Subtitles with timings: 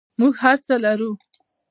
[0.19, 1.11] موږ هر څه لرو